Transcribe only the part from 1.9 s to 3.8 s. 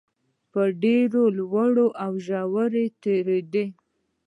او ژورو د تېرېدو